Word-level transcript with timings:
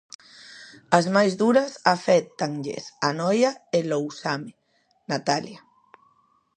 As 0.97 1.05
máis 1.15 1.33
duras 1.41 1.71
aféctanlles 1.95 2.83
a 3.07 3.09
Noia 3.19 3.51
e 3.77 3.79
Lousame, 3.91 4.51
Natalia. 5.11 5.61